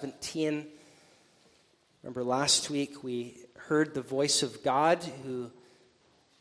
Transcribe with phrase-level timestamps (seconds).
[0.00, 0.66] 17.
[2.02, 5.50] Remember last week we heard the voice of God who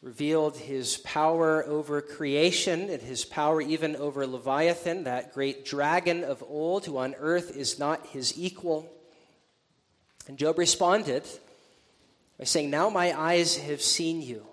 [0.02, 6.42] revealed his power over creation and his power even over Leviathan, that great dragon of
[6.48, 8.90] old who on earth is not his equal.
[10.30, 11.24] And Job responded
[12.38, 14.46] by saying, Now my eyes have seen you,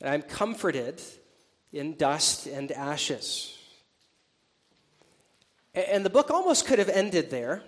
[0.00, 1.02] and I'm comforted
[1.70, 3.58] in dust and ashes.
[5.74, 7.62] And the book almost could have ended there.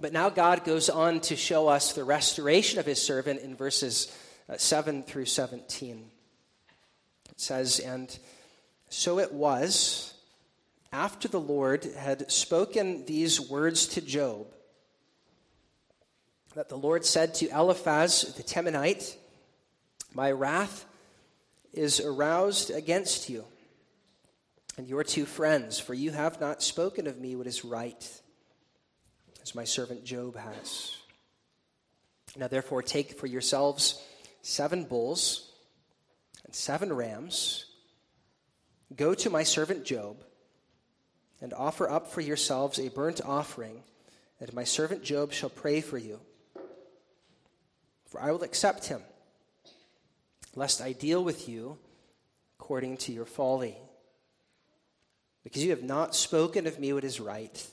[0.00, 4.16] But now God goes on to show us the restoration of his servant in verses
[4.48, 6.10] uh, 7 through 17.
[7.30, 8.16] It says, And
[8.88, 10.14] so it was,
[10.92, 14.46] after the Lord had spoken these words to Job,
[16.54, 19.16] that the Lord said to Eliphaz the Temanite,
[20.14, 20.86] My wrath
[21.72, 23.44] is aroused against you
[24.76, 28.20] and your two friends, for you have not spoken of me what is right
[29.48, 30.94] as my servant Job has.
[32.36, 34.02] Now, therefore, take for yourselves
[34.42, 35.50] seven bulls
[36.44, 37.64] and seven rams.
[38.94, 40.22] Go to my servant Job
[41.40, 43.82] and offer up for yourselves a burnt offering,
[44.38, 46.20] and my servant Job shall pray for you.
[48.08, 49.00] For I will accept him,
[50.54, 51.78] lest I deal with you
[52.60, 53.76] according to your folly.
[55.42, 57.66] Because you have not spoken of me what is right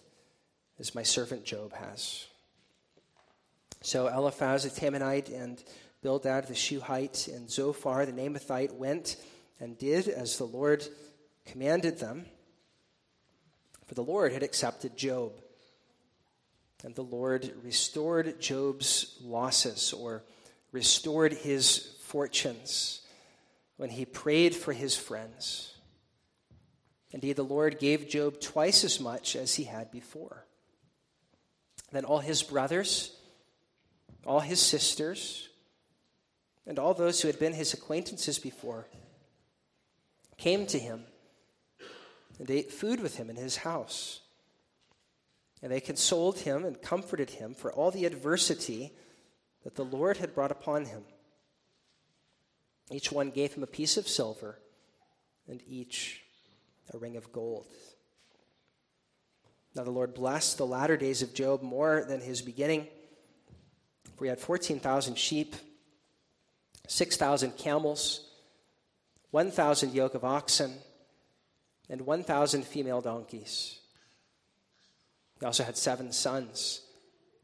[0.80, 2.26] as my servant Job has.
[3.82, 5.64] So Eliphaz the Temanite and
[6.02, 9.18] Bildad the Shuhite and Zophar the Naamathite went
[9.60, 10.86] and did as the Lord
[11.46, 12.26] commanded them.
[13.86, 15.34] For the Lord had accepted Job.
[16.84, 20.24] And the Lord restored Job's losses or
[20.72, 23.02] restored his fortunes
[23.78, 25.74] when he prayed for his friends.
[27.12, 30.45] Indeed, the Lord gave Job twice as much as he had before.
[31.92, 33.16] Then all his brothers,
[34.26, 35.50] all his sisters,
[36.66, 38.88] and all those who had been his acquaintances before
[40.38, 41.04] came to him
[42.40, 44.22] and ate food with him in his house.
[45.62, 48.92] And they consoled him and comforted him for all the adversity
[49.64, 51.04] that the Lord had brought upon him.
[52.92, 54.60] Each one gave him a piece of silver,
[55.48, 56.22] and each
[56.94, 57.66] a ring of gold.
[59.76, 62.88] Now the Lord blessed the latter days of Job more than his beginning.
[64.16, 65.56] For he had 14,000 sheep,
[66.88, 68.30] 6,000 camels,
[69.32, 70.76] 1,000 yoke of oxen,
[71.90, 73.80] and 1,000 female donkeys.
[75.40, 76.82] He also had seven sons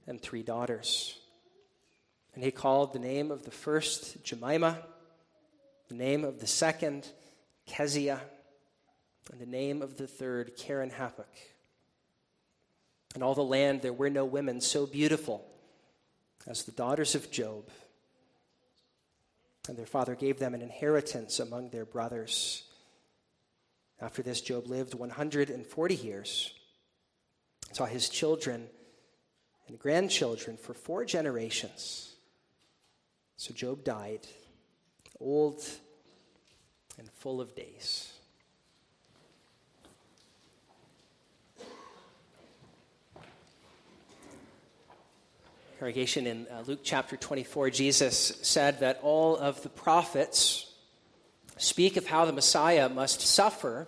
[0.07, 1.19] and three daughters.
[2.33, 4.79] And he called the name of the first Jemima,
[5.89, 7.09] the name of the second
[7.65, 8.21] Keziah,
[9.29, 11.25] and the name of the third Keren-happuch.
[13.15, 15.45] In all the land there were no women so beautiful
[16.47, 17.69] as the daughters of Job.
[19.67, 22.63] And their father gave them an inheritance among their brothers.
[23.99, 26.51] After this, Job lived 140 years,
[27.71, 28.67] saw his children
[29.67, 32.15] and grandchildren for four generations.
[33.37, 34.21] So Job died,
[35.19, 35.63] old
[36.97, 38.11] and full of days.
[45.81, 50.71] Congregation, in uh, Luke chapter 24, Jesus said that all of the prophets
[51.57, 53.87] speak of how the Messiah must suffer,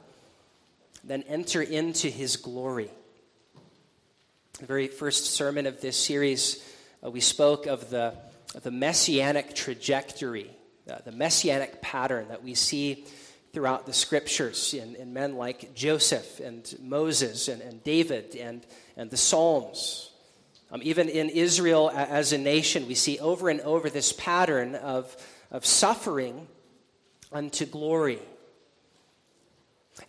[1.04, 2.90] then enter into his glory.
[4.58, 6.68] The very first sermon of this series,
[7.06, 8.16] uh, we spoke of the,
[8.56, 10.50] of the messianic trajectory,
[10.90, 13.06] uh, the messianic pattern that we see
[13.54, 18.66] throughout the scriptures in, in men like Joseph and Moses and, and David and,
[18.98, 20.10] and the Psalms.
[20.74, 25.16] Um, even in Israel as a nation, we see over and over this pattern of,
[25.52, 26.48] of suffering
[27.32, 28.18] unto glory.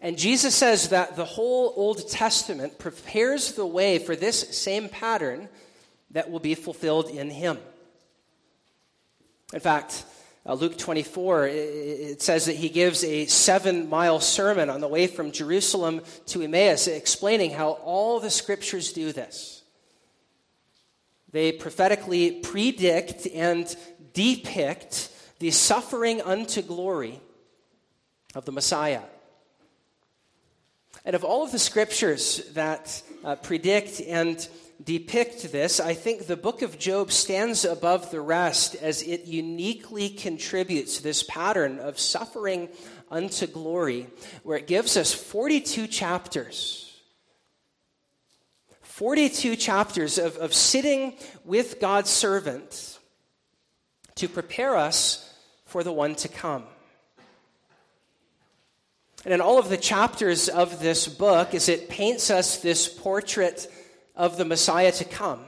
[0.01, 5.51] And Jesus says that the whole Old Testament prepares the way for this same pattern
[6.13, 7.59] that will be fulfilled in him.
[9.53, 10.07] In fact,
[10.47, 15.09] uh, Luke 24, it says that he gives a seven mile sermon on the way
[15.09, 19.64] from Jerusalem to Emmaus, explaining how all the scriptures do this.
[21.35, 23.67] They prophetically predict and
[24.13, 25.11] depict
[25.41, 27.19] the suffering unto glory
[28.37, 29.01] of the Messiah.
[31.05, 34.49] And of all of the scriptures that uh, predict and
[34.85, 40.11] depict this, I think the book of Job stands above the rest as it uniquely
[40.11, 42.69] contributes to this pattern of suffering
[43.11, 44.07] unto glory,
[44.45, 46.84] where it gives us 42 chapters
[48.95, 51.15] 42 chapters of, of sitting
[51.45, 52.97] with God's servant
[54.15, 56.63] to prepare us for the one to come.
[59.25, 63.67] And in all of the chapters of this book, as it paints us this portrait
[64.15, 65.41] of the Messiah to come,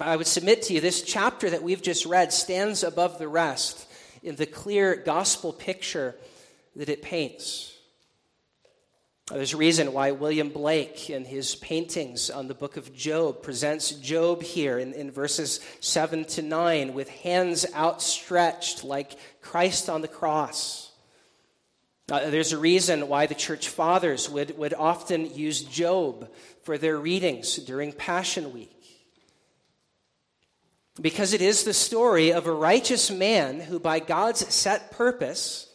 [0.00, 3.86] I would submit to you this chapter that we've just read stands above the rest
[4.24, 6.16] in the clear gospel picture
[6.74, 7.69] that it paints.
[9.32, 13.92] There's a reason why William Blake, in his paintings on the book of Job, presents
[13.92, 20.08] Job here in, in verses 7 to 9 with hands outstretched like Christ on the
[20.08, 20.90] cross.
[22.10, 26.28] Uh, there's a reason why the church fathers would, would often use Job
[26.64, 29.06] for their readings during Passion Week.
[31.00, 35.69] Because it is the story of a righteous man who, by God's set purpose,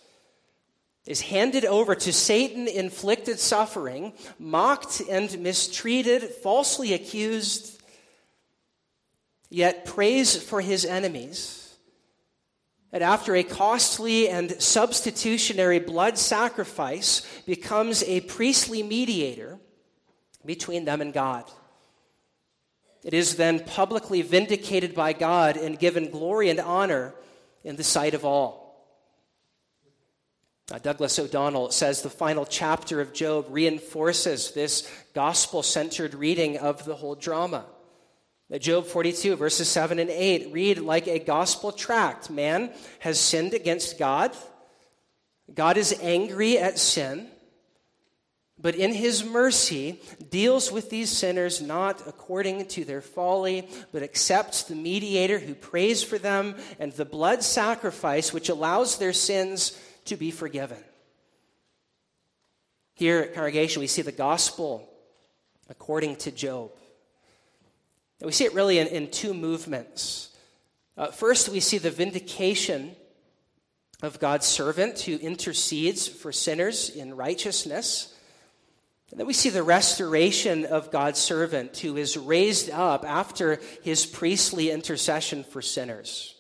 [1.06, 7.80] is handed over to Satan inflicted suffering, mocked and mistreated, falsely accused,
[9.50, 11.76] yet prays for his enemies.
[12.92, 19.60] And after a costly and substitutionary blood sacrifice, becomes a priestly mediator
[20.46, 21.44] between them and God.
[23.04, 27.14] It is then publicly vindicated by God and given glory and honor
[27.64, 28.65] in the sight of all.
[30.72, 36.86] Uh, Douglas O'Donnell says the final chapter of Job reinforces this gospel centered reading of
[36.86, 37.66] the whole drama.
[38.60, 44.00] Job 42, verses 7 and 8 read like a gospel tract Man has sinned against
[44.00, 44.36] God,
[45.54, 47.30] God is angry at sin
[48.58, 54.64] but in his mercy deals with these sinners not according to their folly, but accepts
[54.64, 60.16] the mediator who prays for them and the blood sacrifice which allows their sins to
[60.16, 60.84] be forgiven.
[62.94, 64.90] Here at congregation, we see the gospel
[65.70, 66.72] according to Job.
[68.20, 70.36] And we see it really in, in two movements.
[70.98, 72.96] Uh, first, we see the vindication
[74.02, 78.14] of God's servant who intercedes for sinners in righteousness.
[79.12, 84.06] And then we see the restoration of God's servant who is raised up after his
[84.06, 86.36] priestly intercession for sinners.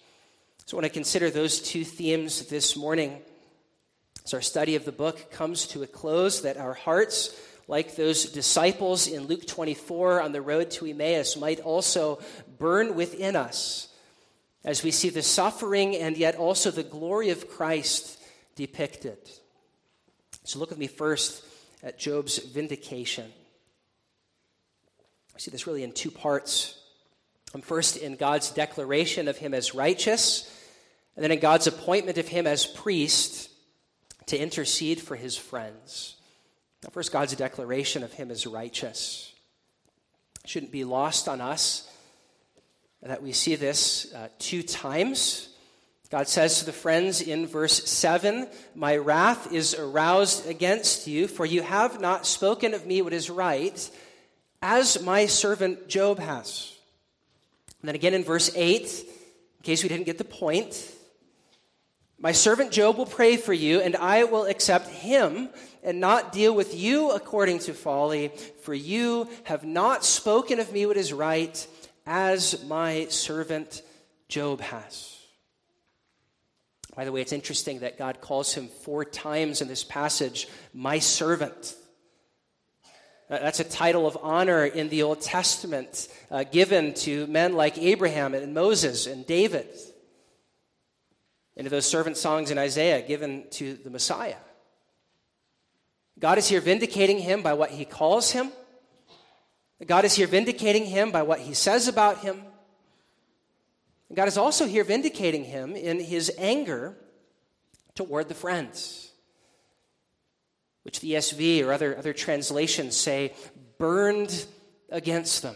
[0.65, 3.21] So, I consider those two themes this morning,
[4.25, 8.25] as our study of the book comes to a close, that our hearts, like those
[8.25, 12.19] disciples in Luke 24 on the road to Emmaus, might also
[12.57, 13.87] burn within us
[14.63, 18.19] as we see the suffering and yet also the glory of Christ
[18.55, 19.17] depicted.
[20.43, 21.43] So, look with me first
[21.83, 23.31] at Job's vindication.
[25.35, 26.79] I see this really in two parts.
[27.53, 30.51] I'm first, in God's declaration of him as righteous,
[31.15, 33.49] and then in God's appointment of him as priest
[34.27, 36.15] to intercede for his friends.
[36.83, 39.33] Now, first, God's declaration of him as righteous.
[40.43, 41.89] It shouldn't be lost on us
[43.01, 45.49] that we see this uh, two times
[46.15, 51.45] God says to the friends in verse 7 My wrath is aroused against you, for
[51.45, 53.89] you have not spoken of me what is right,
[54.61, 56.73] as my servant Job has.
[57.81, 60.89] And then again in verse 8, in case we didn't get the point,
[62.19, 65.49] my servant Job will pray for you, and I will accept him
[65.83, 68.31] and not deal with you according to folly,
[68.61, 71.67] for you have not spoken of me what is right,
[72.05, 73.81] as my servant
[74.27, 75.11] Job has.
[76.95, 80.99] By the way, it's interesting that God calls him four times in this passage, my
[80.99, 81.75] servant.
[83.27, 88.33] That's a title of honor in the Old Testament uh, given to men like Abraham
[88.33, 89.67] and Moses and David.
[91.57, 94.37] And to those servant songs in Isaiah given to the Messiah.
[96.19, 98.51] God is here vindicating him by what he calls him.
[99.85, 102.41] God is here vindicating him by what he says about him.
[104.13, 106.95] God is also here vindicating him in his anger
[107.95, 109.11] toward the friends,
[110.83, 113.33] which the ESV or other, other translations say
[113.77, 114.45] burned
[114.89, 115.55] against them.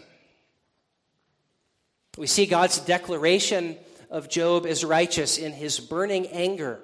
[2.18, 3.78] We see God's declaration
[4.10, 6.80] of Job as righteous in his burning anger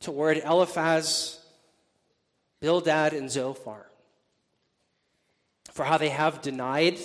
[0.00, 1.40] toward Eliphaz,
[2.60, 3.86] Bildad, and Zophar
[5.76, 6.98] for how they have denied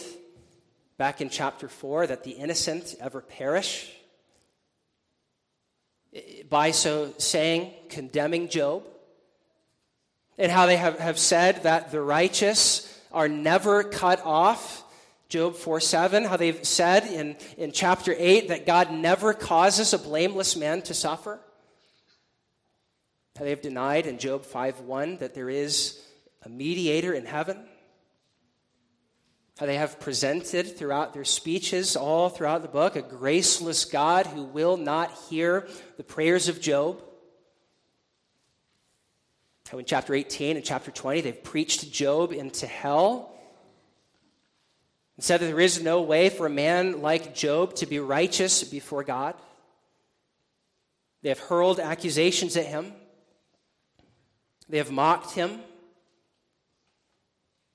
[0.97, 3.91] back in chapter 4 that the innocent ever perish.
[6.49, 8.83] By so saying, condemning Job.
[10.37, 14.83] And how they have, have said that the righteous are never cut off.
[15.31, 19.97] Job 4 7, how they've said in, in chapter 8 that God never causes a
[19.97, 21.39] blameless man to suffer.
[23.37, 26.03] How they have denied in Job 5 1 that there is
[26.43, 27.57] a mediator in heaven
[29.57, 34.43] how they have presented throughout their speeches, all throughout the book, a graceless God who
[34.43, 36.99] will not hear the prayers of Job.
[39.69, 43.31] How in chapter 18 and chapter 20, they've preached Job into hell
[45.21, 48.63] and said that there is no way for a man like Job to be righteous
[48.63, 49.35] before God.
[51.21, 52.91] They have hurled accusations at him,
[54.67, 55.59] they have mocked him.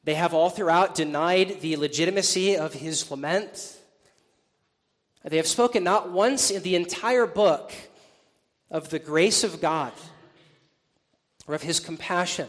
[0.03, 3.76] They have all throughout denied the legitimacy of his lament.
[5.23, 7.73] They have spoken not once in the entire book
[8.73, 9.93] of the grace of God
[11.47, 12.49] or of his compassion.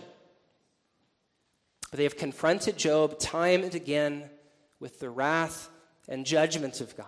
[1.91, 4.29] But they have confronted Job time and again
[4.79, 5.69] with the wrath
[6.07, 7.07] and judgment of God.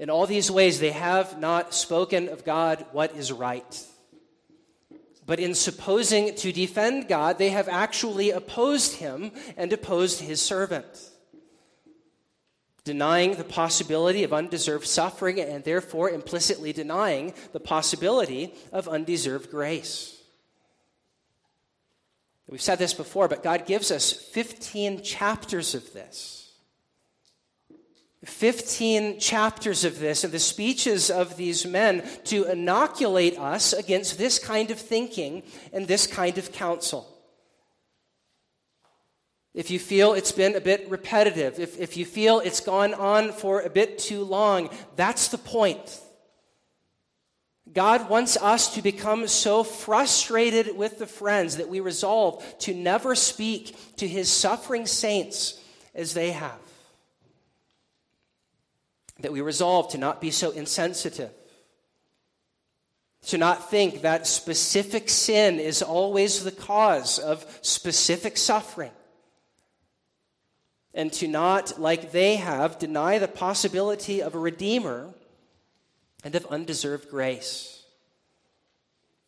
[0.00, 3.86] In all these ways, they have not spoken of God what is right.
[5.26, 11.10] But in supposing to defend God, they have actually opposed him and opposed his servant,
[12.82, 20.19] denying the possibility of undeserved suffering and therefore implicitly denying the possibility of undeserved grace.
[22.50, 26.36] We've said this before, but God gives us 15 chapters of this
[28.26, 34.38] 15 chapters of this, of the speeches of these men, to inoculate us against this
[34.38, 35.42] kind of thinking
[35.72, 37.08] and this kind of counsel.
[39.54, 43.32] If you feel it's been a bit repetitive, if, if you feel it's gone on
[43.32, 45.98] for a bit too long, that's the point.
[47.72, 53.14] God wants us to become so frustrated with the friends that we resolve to never
[53.14, 55.60] speak to his suffering saints
[55.94, 56.58] as they have.
[59.20, 61.30] That we resolve to not be so insensitive,
[63.26, 68.92] to not think that specific sin is always the cause of specific suffering,
[70.92, 75.12] and to not, like they have, deny the possibility of a Redeemer
[76.24, 77.84] and of undeserved grace.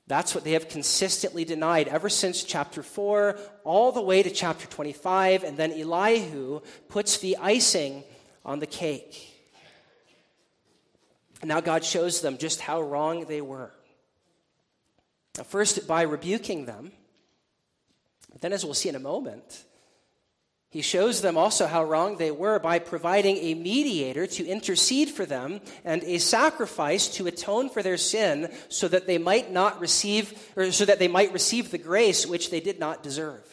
[0.06, 4.66] That's what they have consistently denied ever since chapter 4, all the way to chapter
[4.66, 8.04] 25, and then Elihu puts the icing
[8.44, 9.28] on the cake.
[11.42, 13.72] Now God shows them just how wrong they were.
[15.44, 16.92] First, by rebuking them,
[18.30, 19.64] but then, as we'll see in a moment,
[20.72, 25.26] he shows them also how wrong they were by providing a mediator to intercede for
[25.26, 30.32] them and a sacrifice to atone for their sin so that they might not receive
[30.56, 33.44] or so that they might receive the grace which they did not deserve.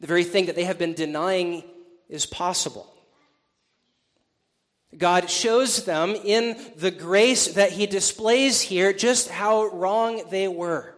[0.00, 1.64] The very thing that they have been denying
[2.08, 2.90] is possible.
[4.96, 10.94] God shows them in the grace that he displays here just how wrong they were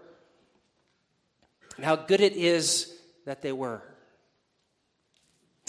[1.75, 3.83] and how good it is that they were.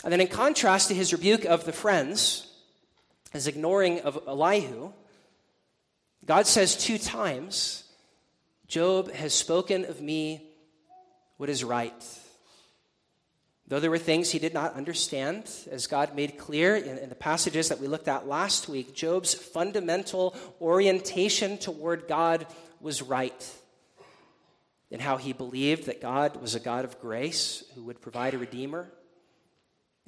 [0.03, 2.48] And then, in contrast to his rebuke of the friends,
[3.32, 4.91] his ignoring of Elihu,
[6.25, 7.84] God says two times,
[8.68, 10.41] Job has spoken of me
[11.38, 11.94] what is right.
[13.68, 17.15] Though there were things he did not understand, as God made clear in, in, the
[17.15, 22.48] passages that we looked at last week, Job's fundamental orientation toward God
[22.82, 23.56] was right.
[24.89, 28.39] In how he believed that God was a God of grace who would provide a
[28.39, 28.91] redeemer,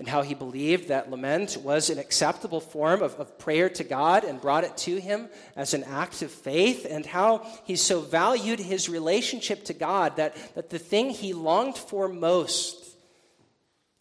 [0.01, 4.23] and how he believed that lament was an acceptable form of, of prayer to God
[4.23, 8.59] and brought it to him as an act of faith, and how he so valued
[8.59, 12.83] his relationship to God that, that the thing he longed for most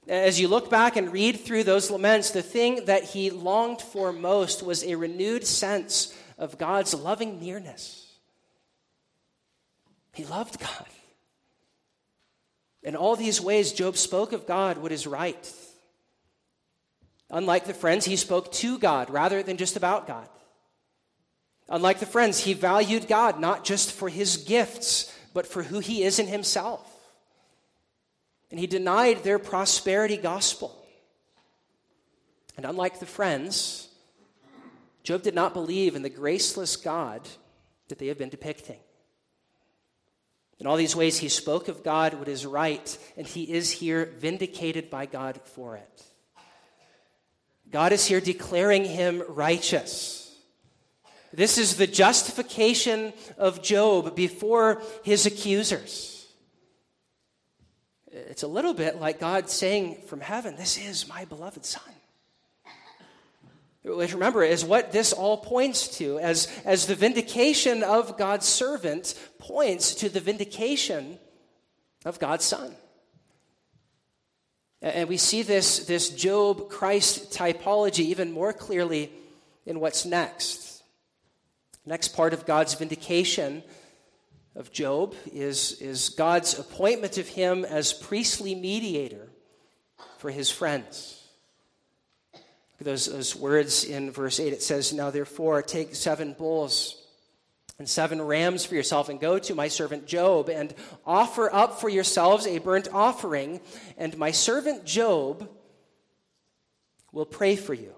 [0.09, 4.11] as you look back and read through those laments, the thing that he longed for
[4.11, 8.11] most was a renewed sense of God's loving nearness.
[10.15, 10.87] He loved God.
[12.83, 15.53] In all these ways, Job spoke of God what is right.
[17.31, 20.29] Unlike the friends, he spoke to God rather than just about God.
[21.69, 26.03] Unlike the friends, he valued God not just for his gifts, but for who he
[26.03, 26.91] is in himself
[28.51, 30.77] and he denied their prosperity gospel.
[32.57, 33.89] And unlike the friends,
[35.03, 37.27] Job did not believe in the graceless God
[37.89, 38.81] that they have been depicting.
[40.59, 44.13] In all these ways, he spoke of God what is right, and he is here
[44.19, 46.05] vindicated by God for it.
[47.71, 50.21] God is here declaring him righteous.
[51.33, 56.27] This is the justification of Job before his accusers.
[58.11, 61.83] It's a little bit like God saying from heaven, This is my beloved Son.
[63.83, 69.15] Which remember is what this all points to, as, as the vindication of God's servant
[69.39, 71.19] points to the vindication
[72.05, 72.75] of God's Son.
[74.83, 79.13] And we see this, this Job Christ typology even more clearly
[79.67, 80.83] in what's next.
[81.85, 83.63] Next part of God's vindication
[84.55, 89.29] of Job is, is God's appointment of him as priestly mediator
[90.19, 91.17] for his friends.
[92.81, 97.00] Those, those words in verse 8 it says, Now therefore, take seven bulls
[97.81, 100.75] and seven rams for yourself, and go to my servant Job, and
[101.07, 103.59] offer up for yourselves a burnt offering,
[103.97, 105.49] and my servant Job
[107.11, 107.95] will pray for you.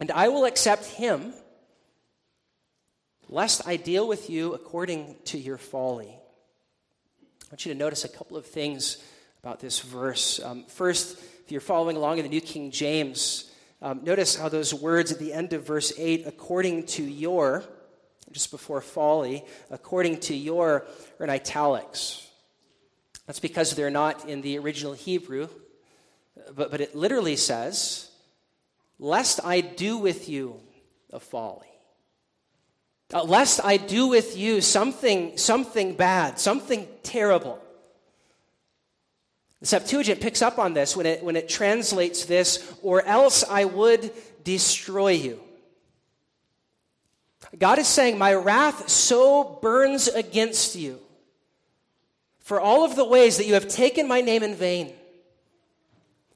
[0.00, 1.34] And I will accept him,
[3.28, 6.08] lest I deal with you according to your folly.
[6.08, 9.04] I want you to notice a couple of things
[9.42, 10.40] about this verse.
[10.42, 14.72] Um, first, if you're following along in the New King James, um, notice how those
[14.72, 17.64] words at the end of verse 8, according to your,
[18.32, 20.86] just before folly, according to your,
[21.18, 22.26] are in italics.
[23.26, 25.48] That's because they're not in the original Hebrew,
[26.54, 28.10] but, but it literally says,
[28.98, 30.60] Lest I do with you
[31.10, 31.66] a folly.
[33.12, 37.60] Uh, lest I do with you something, something bad, something terrible.
[39.60, 43.64] The Septuagint picks up on this when it, when it translates this, or else I
[43.64, 44.12] would
[44.44, 45.40] destroy you.
[47.58, 51.00] God is saying, My wrath so burns against you
[52.50, 54.92] for all of the ways that you have taken my name in vain,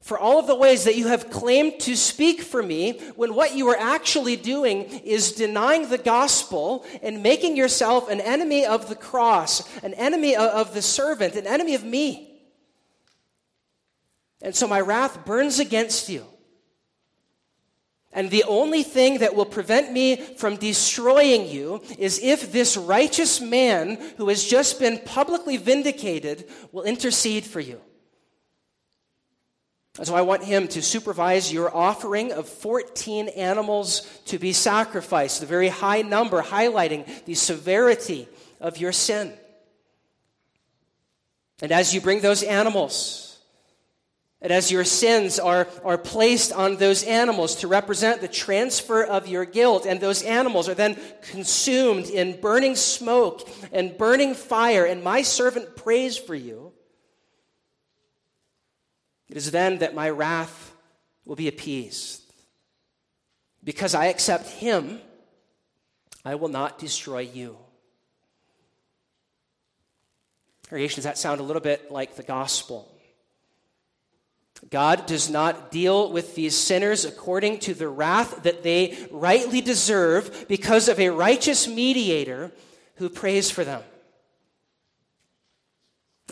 [0.01, 3.55] for all of the ways that you have claimed to speak for me, when what
[3.55, 8.95] you are actually doing is denying the gospel and making yourself an enemy of the
[8.95, 12.39] cross, an enemy of the servant, an enemy of me.
[14.41, 16.25] And so my wrath burns against you.
[18.15, 23.41] And the only thing that will prevent me from destroying you is if this righteous
[23.41, 27.81] man who has just been publicly vindicated will intercede for you.
[29.97, 35.41] And so I want him to supervise your offering of 14 animals to be sacrificed,
[35.41, 38.29] the very high number highlighting the severity
[38.61, 39.33] of your sin.
[41.61, 43.24] And as you bring those animals,
[44.45, 49.27] and as your sins are, are placed on those animals to represent the transfer of
[49.27, 50.99] your guilt, and those animals are then
[51.31, 56.71] consumed in burning smoke and burning fire, and my servant prays for you,
[59.27, 60.75] it is then that my wrath
[61.25, 62.21] will be appeased.
[63.63, 65.01] Because I accept him,
[66.23, 67.57] I will not destroy you.
[70.67, 72.94] Creation, does that sound a little bit like the gospel?
[74.69, 80.45] God does not deal with these sinners according to the wrath that they rightly deserve
[80.47, 82.51] because of a righteous mediator
[82.95, 83.83] who prays for them.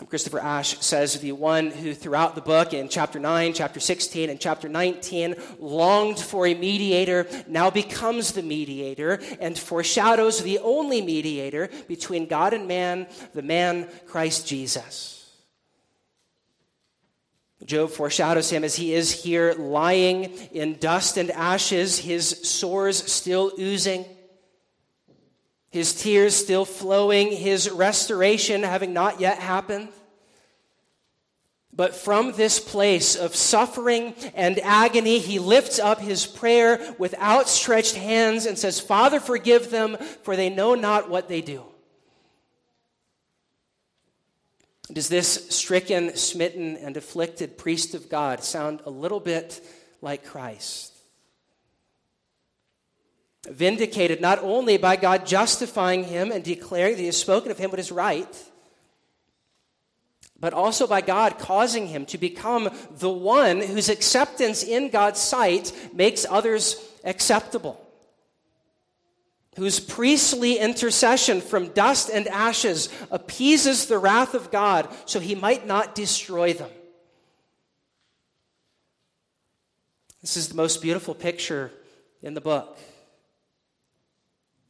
[0.08, 4.40] Christopher Ash says the one who throughout the book in chapter 9, chapter 16, and
[4.40, 11.70] chapter 19 longed for a mediator now becomes the mediator and foreshadows the only mediator
[11.86, 15.23] between God and man, the man Christ Jesus.
[17.64, 23.52] Job foreshadows him as he is here lying in dust and ashes, his sores still
[23.58, 24.04] oozing,
[25.70, 29.88] his tears still flowing, his restoration having not yet happened.
[31.76, 37.96] But from this place of suffering and agony, he lifts up his prayer with outstretched
[37.96, 41.64] hands and says, Father, forgive them, for they know not what they do.
[44.92, 49.64] Does this stricken, smitten, and afflicted priest of God sound a little bit
[50.02, 50.92] like Christ?
[53.48, 57.70] Vindicated not only by God justifying him and declaring that he has spoken of him
[57.70, 58.42] what is right,
[60.38, 65.72] but also by God causing him to become the one whose acceptance in God's sight
[65.94, 67.83] makes others acceptable
[69.56, 75.66] whose priestly intercession from dust and ashes appeases the wrath of God so he might
[75.66, 76.70] not destroy them.
[80.20, 81.70] This is the most beautiful picture
[82.22, 82.78] in the book.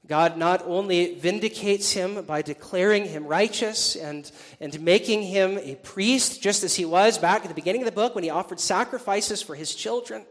[0.07, 6.43] God not only vindicates him by declaring him righteous and, and making him a priest,
[6.43, 9.41] just as he was back at the beginning of the book when he offered sacrifices
[9.41, 10.27] for his children.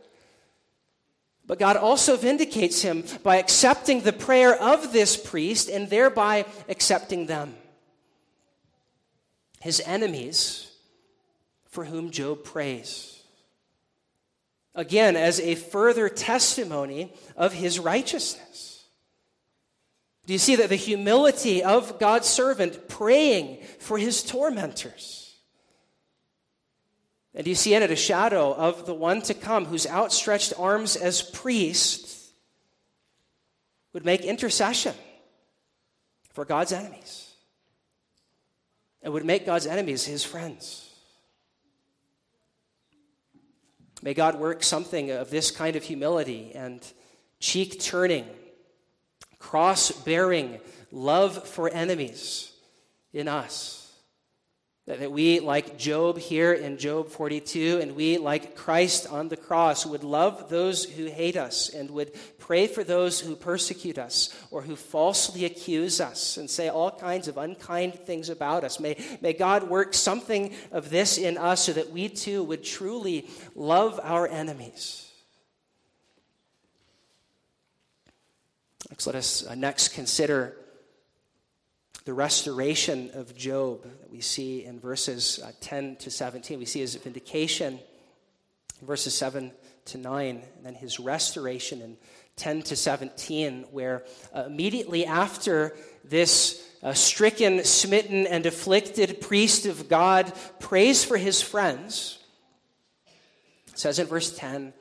[1.45, 7.25] But God also vindicates him by accepting the prayer of this priest and thereby accepting
[7.25, 7.56] them.
[9.60, 10.71] His enemies
[11.69, 13.21] for whom Job prays.
[14.75, 18.86] Again, as a further testimony of his righteousness.
[20.25, 25.22] Do you see that the humility of God's servant praying for his tormentors?
[27.36, 30.96] And you see in it a shadow of the one to come whose outstretched arms
[30.96, 32.32] as priest
[33.91, 34.93] would make intercession
[36.34, 37.30] for God's enemies.
[39.02, 40.89] and would make God's enemies his friends.
[44.02, 46.86] May God work something of this kind of humility and
[47.39, 48.26] cheek turning,
[49.39, 50.60] cross bearing
[50.91, 52.52] love for enemies
[53.12, 53.83] in us.
[54.86, 59.86] That we, like Job here in Job 42, and we, like Christ on the cross,
[59.86, 64.62] would love those who hate us and would pray for those who persecute us or
[64.62, 68.82] who falsely accuse us and say all kinds of unkind things about us.
[68.82, 73.26] May, may God work something of this in us so that we too would truly
[73.56, 75.10] love our enemies.
[78.89, 80.58] Next, let us uh, next consider
[82.05, 86.59] the restoration of Job that we see in verses uh, 10 to 17.
[86.59, 87.79] We see his vindication
[88.81, 89.51] in verses 7
[89.85, 91.97] to 9, and then his restoration in
[92.35, 94.03] 10 to 17, where
[94.35, 101.41] uh, immediately after this uh, stricken, smitten, and afflicted priest of God prays for his
[101.41, 102.19] friends,
[103.67, 104.73] it says in verse 10,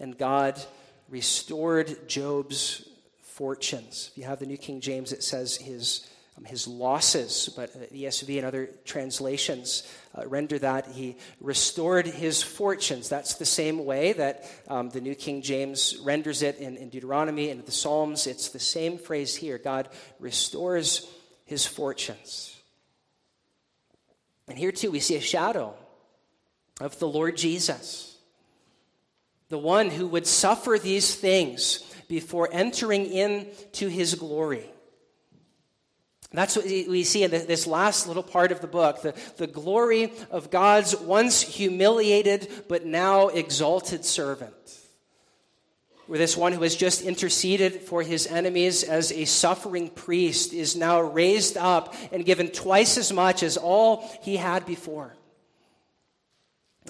[0.00, 0.60] and God
[1.08, 2.88] restored Job's
[3.22, 4.10] fortunes.
[4.12, 7.86] If you have the New King James, it says his um, his losses, but uh,
[7.92, 13.08] ESV and other translations uh, render that he restored his fortunes.
[13.08, 17.50] That's the same way that um, the New King James renders it in, in Deuteronomy
[17.50, 18.26] and the Psalms.
[18.26, 21.08] It's the same phrase here God restores
[21.44, 22.56] his fortunes.
[24.48, 25.74] And here too, we see a shadow
[26.80, 28.18] of the Lord Jesus,
[29.48, 34.68] the one who would suffer these things before entering into his glory.
[36.34, 40.12] That's what we see in this last little part of the book the, the glory
[40.30, 44.54] of God's once humiliated but now exalted servant.
[46.06, 50.76] Where this one who has just interceded for his enemies as a suffering priest is
[50.76, 55.14] now raised up and given twice as much as all he had before.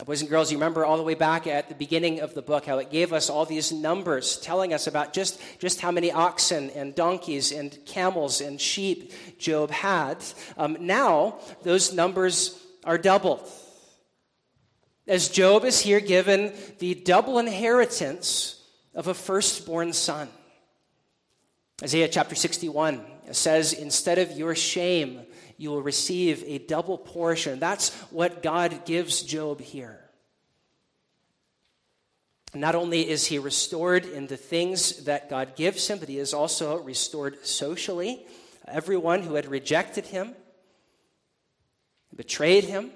[0.03, 2.67] Boys and girls, you remember all the way back at the beginning of the book
[2.67, 6.69] how it gave us all these numbers telling us about just, just how many oxen
[6.71, 10.23] and donkeys and camels and sheep Job had.
[10.59, 13.49] Um, now, those numbers are doubled.
[15.07, 18.61] As Job is here given the double inheritance
[18.97, 20.29] of a firstborn son.
[21.81, 23.01] Isaiah chapter 61
[23.33, 25.23] says, Instead of your shame,
[25.57, 27.59] you will receive a double portion.
[27.59, 30.01] That's what God gives Job here.
[32.55, 36.33] Not only is he restored in the things that God gives him, but he is
[36.33, 38.25] also restored socially.
[38.69, 40.35] Everyone who had rejected him,
[42.15, 42.93] betrayed him,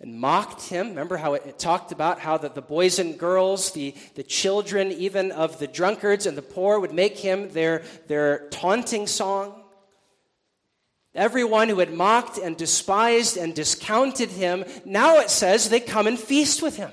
[0.00, 0.88] and mocked him.
[0.88, 4.92] Remember how it, it, talked about how the, the boys and girls, the, the children
[4.92, 9.62] even of the drunkards and the poor would make him their, their taunting song?
[11.14, 16.18] Everyone who had mocked and despised and discounted him, now it says they come and
[16.18, 16.92] feast with him.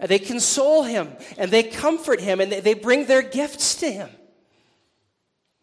[0.00, 4.08] And they console him and they comfort him and they bring their gifts to him.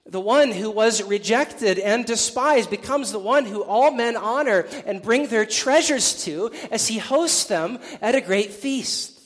[0.05, 5.01] The one who was rejected and despised becomes the one who all men honor and
[5.01, 9.19] bring their treasures to as he hosts them at a great feast.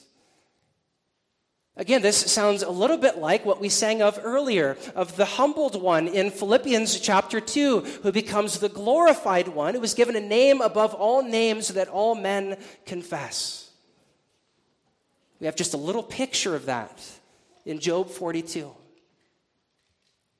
[1.77, 5.81] Again, this sounds a little bit like what we sang of earlier, of the humbled
[5.81, 10.61] one in Philippians chapter 2, who becomes the glorified one, who was given a name
[10.61, 13.69] above all names that all men confess.
[15.41, 17.01] We have just a little picture of that
[17.65, 18.73] in Job 42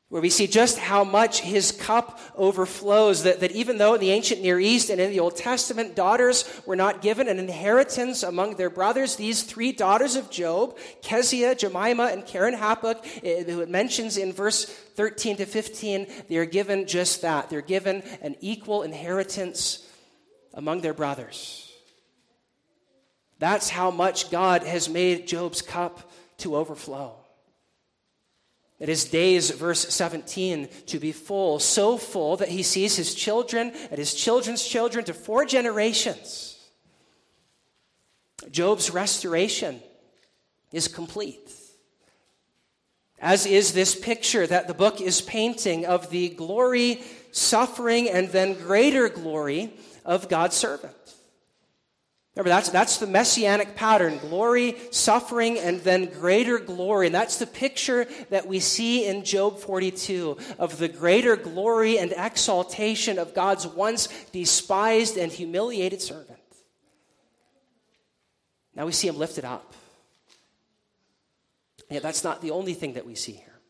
[0.10, 3.24] where we see just how much his cup overflows.
[3.24, 6.46] That, that even though in the ancient Near East and in the Old Testament, daughters
[6.66, 12.06] were not given an inheritance among their brothers, these three daughters of Job, Keziah, Jemima,
[12.06, 17.24] and Keren-happuch, eh, who it mentions in verse 13 to 15, they are given just
[17.24, 17.50] that.
[17.50, 19.88] They're given an equal inheritance
[20.54, 21.72] among their brothers.
[23.40, 27.25] That's how much God has made Job's cup to overflow.
[28.86, 33.72] It is days, verse 17, to be full, so full that he sees his children
[33.90, 36.64] and his children's children to four generations.
[38.52, 39.82] Job's restoration
[40.72, 41.52] is complete.
[43.20, 48.54] As is this picture that the book is painting of the glory, suffering, and then
[48.54, 49.74] greater glory
[50.06, 51.16] of God's servant.
[52.36, 57.06] Remember, that's, that's the messianic pattern glory, suffering, and then greater glory.
[57.06, 62.14] And that's the picture that we see in Job 42 of the greater glory and
[62.16, 66.40] exaltation of God's once despised and humiliated servant.
[68.76, 69.74] Now we see him lifted up.
[71.90, 73.62] Yet that's not the only thing that we see here.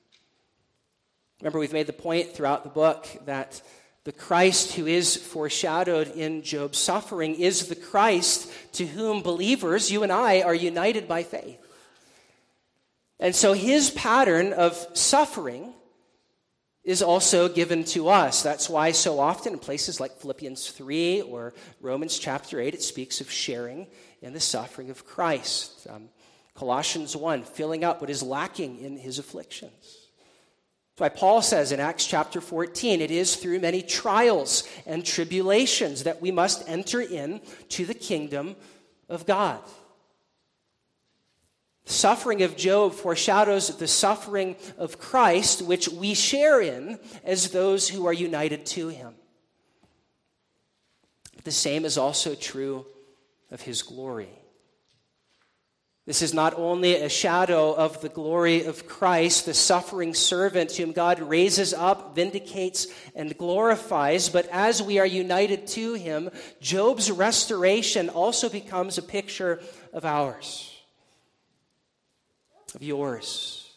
[1.42, 3.62] Remember, we've made the point throughout the book that
[4.06, 10.04] the Christ who is foreshadowed in Job's suffering is the Christ to whom believers, you
[10.04, 11.60] and I, are united by faith.
[13.20, 15.74] And so his pattern of suffering
[16.84, 18.44] is also given to us.
[18.44, 23.22] That's why so often in places like Philippians 3 or Romans chapter 8, it speaks
[23.22, 23.88] of sharing
[24.22, 25.88] in the suffering of Christ.
[25.90, 26.10] Um,
[26.54, 30.05] Colossians 1, filling up what is lacking in his afflictions.
[30.98, 36.04] That's why Paul says in Acts chapter 14, it is through many trials and tribulations
[36.04, 38.56] that we must enter in to the kingdom
[39.10, 39.60] of God.
[41.84, 47.90] The suffering of Job foreshadows the suffering of Christ, which we share in as those
[47.90, 49.16] who are united to him.
[51.44, 52.86] The same is also true
[53.52, 54.30] of his glory.
[56.06, 60.92] This is not only a shadow of the glory of Christ, the suffering servant whom
[60.92, 66.30] God raises up, vindicates, and glorifies, but as we are united to him,
[66.62, 69.62] Job's restoration also becomes a picture
[69.94, 70.72] of ours
[72.76, 73.72] of yours.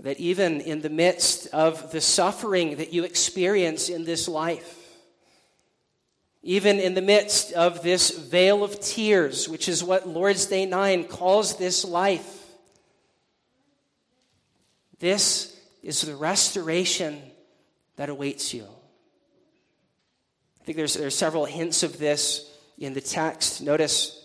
[0.00, 4.77] That even in the midst of the suffering that you experience in this life,
[6.42, 11.04] even in the midst of this vale of tears, which is what Lord's Day 9
[11.04, 12.34] calls this life,
[14.98, 17.20] this is the restoration
[17.96, 18.64] that awaits you.
[20.60, 23.62] I think there's, there's several hints of this in the text.
[23.62, 24.17] Notice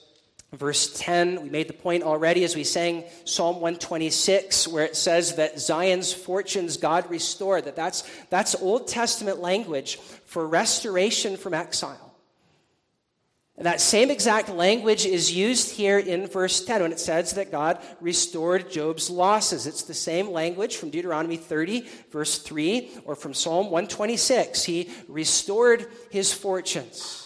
[0.54, 5.36] Verse 10, we made the point already as we sang Psalm 126, where it says
[5.38, 12.14] that Zion's fortunes God restored, that that's, that's Old Testament language for restoration from exile.
[13.58, 17.52] And that same exact language is used here in verse 10 when it says that
[17.52, 19.66] God restored Job's losses.
[19.66, 24.64] It's the same language from Deuteronomy 30, verse 3, or from Psalm 126.
[24.64, 27.23] He restored his fortunes.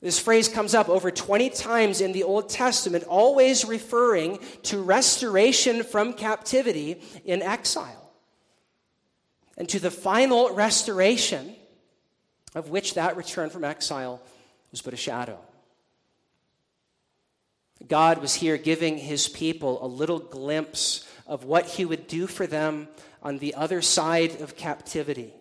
[0.00, 5.82] This phrase comes up over 20 times in the Old Testament, always referring to restoration
[5.82, 8.10] from captivity in exile.
[9.56, 11.56] And to the final restoration
[12.54, 14.22] of which that return from exile
[14.70, 15.38] was but a shadow.
[17.86, 22.46] God was here giving his people a little glimpse of what he would do for
[22.46, 22.88] them
[23.22, 25.32] on the other side of captivity.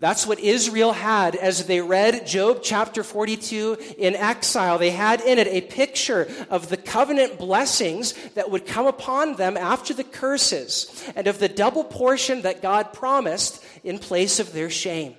[0.00, 4.78] That's what Israel had as they read Job chapter 42 in exile.
[4.78, 9.56] They had in it a picture of the covenant blessings that would come upon them
[9.56, 14.70] after the curses and of the double portion that God promised in place of their
[14.70, 15.16] shame.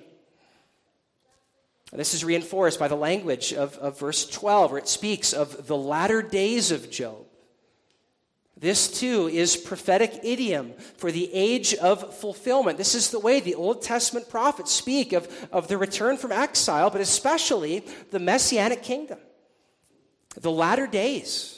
[1.92, 5.76] This is reinforced by the language of, of verse 12, where it speaks of the
[5.76, 7.26] latter days of Job.
[8.60, 12.76] This too is prophetic idiom for the age of fulfillment.
[12.76, 16.90] This is the way the Old Testament prophets speak of, of the return from exile,
[16.90, 19.18] but especially the messianic kingdom,
[20.38, 21.56] the latter days.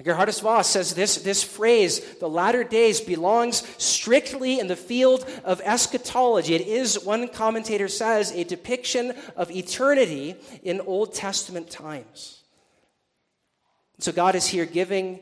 [0.00, 5.60] Gerhardus Vos says this, this phrase, the latter days, belongs strictly in the field of
[5.64, 6.54] eschatology.
[6.54, 12.42] It is, one commentator says, a depiction of eternity in Old Testament times.
[13.98, 15.20] So God is here giving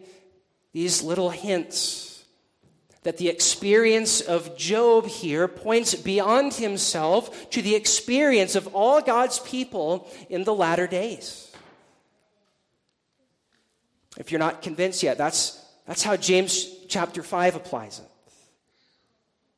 [0.72, 2.24] these little hints
[3.02, 9.40] that the experience of Job here points beyond himself to the experience of all God's
[9.40, 11.50] people in the latter days.
[14.16, 18.06] If you're not convinced yet, that's, that's how James chapter 5 applies it.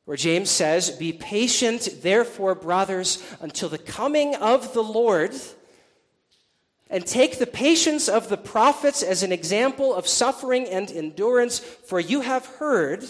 [0.05, 5.33] Where James says, Be patient, therefore, brothers, until the coming of the Lord
[6.89, 11.99] and take the patience of the prophets as an example of suffering and endurance, for
[11.99, 13.03] you have heard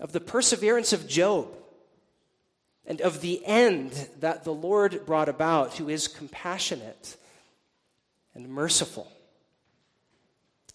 [0.00, 1.48] of the perseverance of Job
[2.86, 7.16] and of the end that the Lord brought about, who is compassionate
[8.34, 9.10] and merciful.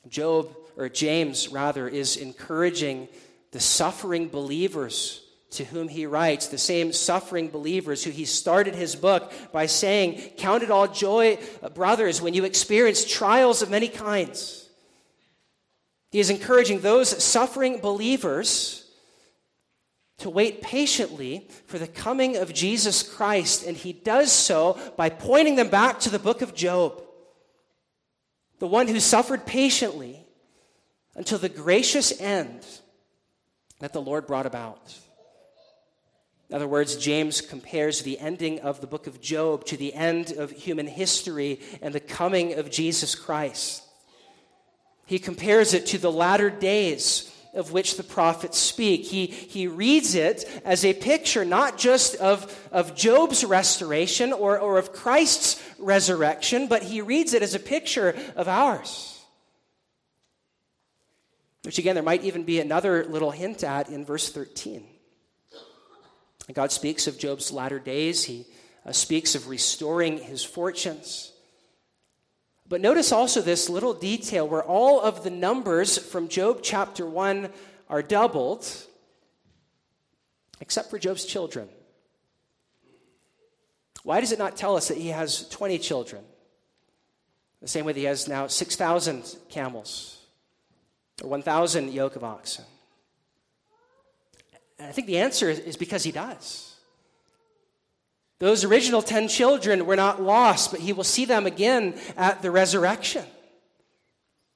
[0.10, 3.08] Job, or James rather, is encouraging
[3.52, 5.22] the suffering believers
[5.54, 10.22] to whom he writes, the same suffering believers who he started his book by saying,
[10.38, 14.70] Count it all joy, uh, brothers, when you experience trials of many kinds.
[16.12, 18.84] He is encouraging those suffering believers
[20.20, 25.56] to wait patiently for the coming of Jesus Christ, and he does so by pointing
[25.56, 27.02] them back to the book of Job,
[28.60, 30.24] the one who suffered patiently
[31.16, 32.66] until the gracious end
[33.80, 34.98] that the Lord brought about.
[36.54, 40.34] In other words, James compares the ending of the book of Job to the end
[40.34, 43.82] of human history and the coming of Jesus Christ.
[45.08, 49.04] He compares it to the latter days of which the prophets speak.
[49.06, 54.78] He, he reads it as a picture not just of, of Job's restoration or, or
[54.78, 59.20] of Christ's resurrection, but he reads it as a picture of ours.
[61.64, 64.93] Which, again, there might even be another little hint at in verse 13.
[66.52, 68.46] God speaks of Job's latter days, he
[68.86, 71.32] uh, speaks of restoring his fortunes.
[72.68, 77.50] But notice also this little detail where all of the numbers from Job chapter 1
[77.90, 78.68] are doubled,
[80.60, 81.70] except for Job's children.
[84.04, 86.24] Why does it not tell us that he has 20 children?
[87.62, 90.20] The same way that he has now 6,000 camels
[91.24, 92.66] or 1,000 yoke of oxen.
[94.84, 96.76] I think the answer is because he does.
[98.40, 102.52] Those original 10 children were not lost, but he will see them again at the
[102.52, 103.26] resurrection.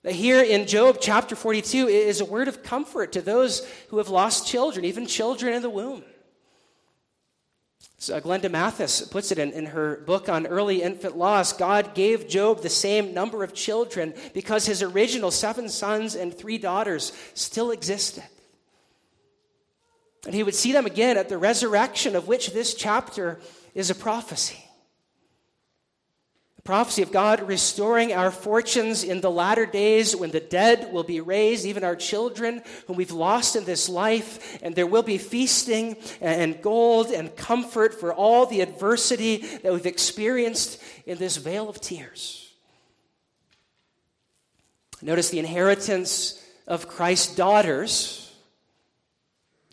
[0.06, 4.48] Here in Job chapter 42 is a word of comfort to those who have lost
[4.48, 6.04] children, even children in the womb.
[8.00, 11.52] So Glenda Mathes puts it in, in her book on early infant loss.
[11.52, 16.58] God gave Job the same number of children because his original seven sons and three
[16.58, 18.24] daughters still existed.
[20.28, 23.40] And he would see them again at the resurrection, of which this chapter
[23.74, 24.62] is a prophecy.
[26.58, 31.06] The prophecy of God restoring our fortunes in the latter days when the dead will
[31.06, 35.18] be raised, even our children whom we've lost in this life, and there will be
[35.18, 41.70] feasting and gold and comfort for all the adversity that we've experienced in this vale
[41.70, 42.52] of tears.
[45.02, 48.27] Notice the inheritance of Christ's daughters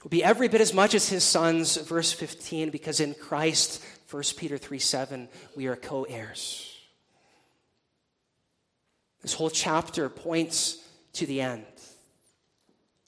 [0.04, 4.22] will be every bit as much as his sons, verse 15, because in Christ 1
[4.36, 6.70] Peter 3 7, we are co heirs.
[9.22, 10.78] This whole chapter points
[11.14, 11.64] to the end,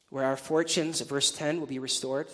[0.09, 2.27] where our fortunes, verse 10, will be restored.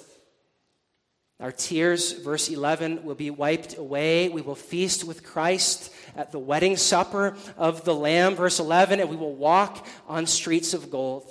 [1.41, 4.29] Our tears, verse 11, will be wiped away.
[4.29, 9.11] We will feast with Christ at the wedding supper of the Lamb, verse 11, and
[9.11, 11.29] we will walk on streets of gold.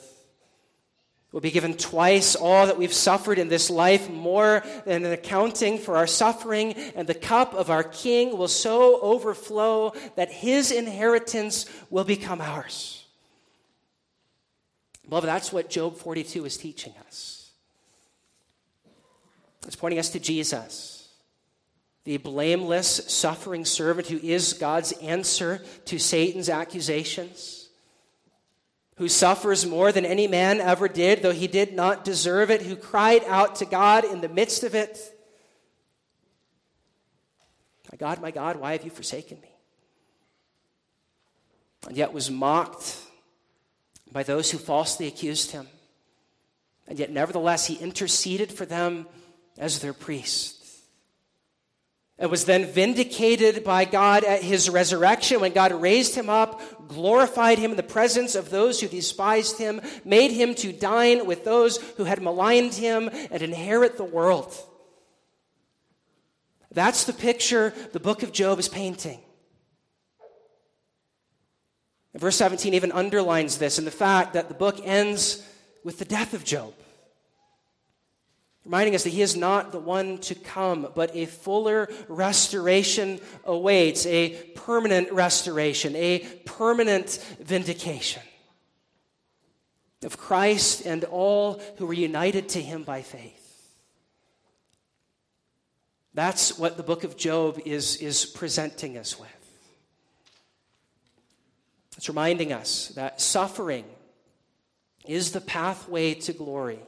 [1.32, 5.78] We'll be given twice all that we've suffered in this life, more than an accounting
[5.78, 11.68] for our suffering, and the cup of our King will so overflow that his inheritance
[11.90, 13.06] will become ours.
[15.08, 17.52] Beloved, that's what Job 42 is teaching us.
[19.66, 21.08] It's pointing us to Jesus,
[22.04, 27.61] the blameless, suffering servant who is God's answer to Satan's accusations
[29.02, 32.76] who suffers more than any man ever did, though he did not deserve it, who
[32.76, 35.00] cried out to God in the midst of it
[37.92, 39.50] My God, my God, why have you forsaken me?
[41.88, 43.00] And yet was mocked
[44.12, 45.68] by those who falsely accused him.
[46.88, 49.08] And yet, nevertheless, he interceded for them
[49.58, 50.61] as their priest
[52.22, 57.58] and was then vindicated by God at his resurrection when God raised him up, glorified
[57.58, 61.78] him in the presence of those who despised him, made him to dine with those
[61.98, 64.56] who had maligned him and inherit the world.
[66.72, 69.20] That's the picture the book of Job is painting.
[72.14, 75.44] verse 17 even underlines this in the fact that the book ends
[75.84, 76.76] with the death of Job
[78.66, 84.06] reminding us that he is not the one to come, but a fuller restoration awaits,
[84.06, 88.22] a permanent restoration, a permanent vindication
[90.04, 93.38] of Christ and all who were united to him by faith.
[96.14, 99.30] That's what the book of Job is, is presenting us with.
[101.98, 103.86] It's reminding us that suffering
[105.06, 106.80] is the pathway to glory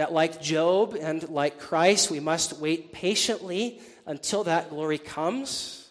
[0.00, 5.90] that, like Job and like Christ, we must wait patiently until that glory comes.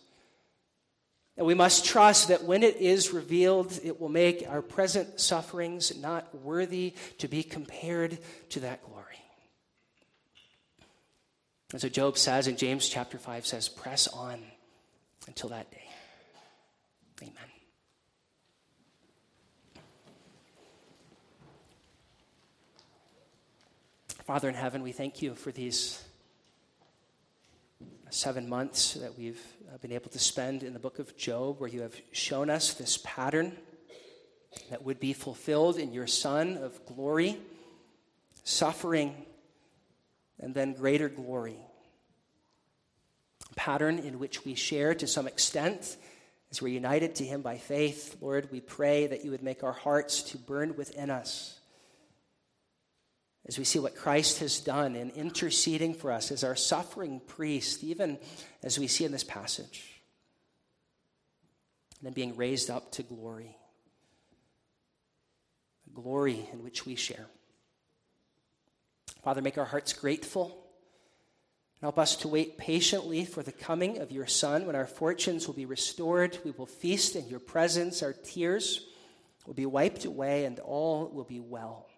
[1.38, 5.95] And we must trust that when it is revealed, it will make our present sufferings
[5.95, 8.18] not worthy to be compared
[8.49, 9.05] to that glory.
[11.72, 14.41] And so Job says in James chapter 5 says, press on
[15.28, 15.88] until that day.
[17.22, 17.48] Amen.
[24.30, 26.03] Father in heaven, we thank you for these
[28.11, 29.41] seven months that we've
[29.73, 32.75] uh, been able to spend in the book of Job, where you have shown us
[32.75, 33.57] this pattern
[34.69, 37.39] that would be fulfilled in your Son of glory,
[38.43, 39.15] suffering,
[40.39, 41.57] and then greater glory.
[43.51, 45.97] A pattern in which we share to some extent
[46.51, 48.17] as we're united to Him by faith.
[48.21, 51.59] Lord, we pray that you would make our hearts to burn within us
[53.49, 57.83] as we see what Christ has done in interceding for us as our suffering priest,
[57.83, 58.19] even
[58.61, 60.03] as we see in this passage,
[61.97, 63.57] and then being raised up to glory,
[65.95, 67.25] glory in which we share.
[69.23, 70.45] Father, make our hearts grateful.
[71.75, 75.47] And help us to wait patiently for the coming of your Son when our fortunes
[75.47, 76.37] will be restored.
[76.45, 78.03] We will feast in your presence.
[78.03, 78.85] Our tears
[79.47, 81.88] will be wiped away, and all will be well.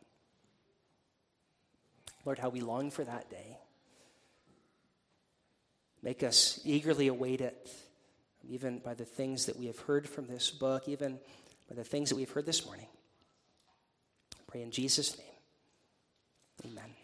[2.26, 3.58] Lord, how we long for that day.
[6.04, 7.70] Make us eagerly await it,
[8.50, 11.20] even by the things that we have heard from this book, even
[11.70, 12.88] by the things that we've heard this morning.
[14.34, 15.28] I pray in Jesus' name.
[16.66, 17.01] Amen.